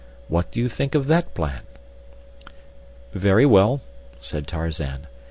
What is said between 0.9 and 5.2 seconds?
of that plan?" "Very well," said Tarzan.